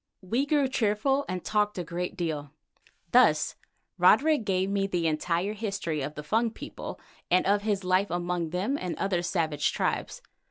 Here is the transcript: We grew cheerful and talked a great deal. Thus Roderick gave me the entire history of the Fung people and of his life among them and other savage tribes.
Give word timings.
We 0.23 0.47
grew 0.47 0.67
cheerful 0.67 1.25
and 1.29 1.45
talked 1.45 1.77
a 1.77 1.83
great 1.83 2.17
deal. 2.17 2.49
Thus 3.11 3.53
Roderick 3.99 4.45
gave 4.45 4.67
me 4.67 4.87
the 4.87 5.05
entire 5.05 5.53
history 5.53 6.01
of 6.01 6.15
the 6.15 6.23
Fung 6.23 6.49
people 6.49 6.99
and 7.29 7.45
of 7.45 7.61
his 7.61 7.83
life 7.83 8.09
among 8.09 8.49
them 8.49 8.79
and 8.79 8.97
other 8.97 9.21
savage 9.21 9.71
tribes. 9.71 10.23